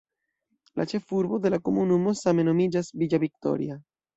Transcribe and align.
La 0.79 0.85
ĉefurbo 0.93 1.39
de 1.45 1.51
la 1.55 1.61
komunumo 1.69 2.17
same 2.25 2.49
nomiĝas 2.51 2.91
"Villa 3.03 3.25
Victoria". 3.29 3.79